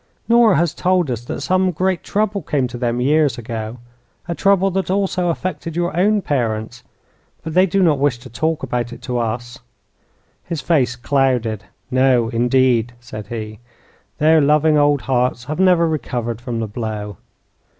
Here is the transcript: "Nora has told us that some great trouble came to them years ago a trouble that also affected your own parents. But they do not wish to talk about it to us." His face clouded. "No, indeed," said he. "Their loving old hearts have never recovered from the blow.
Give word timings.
"Nora 0.27 0.55
has 0.55 0.73
told 0.73 1.11
us 1.11 1.23
that 1.25 1.41
some 1.41 1.69
great 1.69 2.01
trouble 2.01 2.41
came 2.41 2.67
to 2.69 2.77
them 2.79 2.99
years 2.99 3.37
ago 3.37 3.77
a 4.27 4.33
trouble 4.33 4.71
that 4.71 4.89
also 4.89 5.29
affected 5.29 5.75
your 5.75 5.95
own 5.95 6.23
parents. 6.23 6.81
But 7.43 7.53
they 7.53 7.67
do 7.67 7.83
not 7.83 7.99
wish 7.99 8.17
to 8.21 8.27
talk 8.31 8.63
about 8.63 8.91
it 8.91 9.03
to 9.03 9.19
us." 9.19 9.59
His 10.43 10.59
face 10.59 10.95
clouded. 10.95 11.65
"No, 11.91 12.29
indeed," 12.29 12.93
said 12.99 13.27
he. 13.27 13.59
"Their 14.17 14.41
loving 14.41 14.75
old 14.75 15.01
hearts 15.01 15.43
have 15.43 15.59
never 15.59 15.87
recovered 15.87 16.41
from 16.41 16.59
the 16.61 16.67
blow. 16.67 17.17